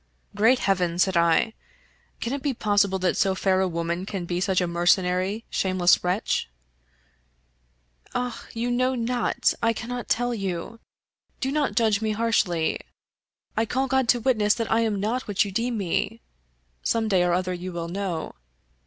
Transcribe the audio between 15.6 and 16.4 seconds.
me.